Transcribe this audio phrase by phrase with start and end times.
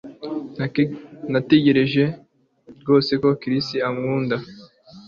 [1.31, 2.05] Natekerezaga
[2.81, 4.35] rwose ko Chris ankunda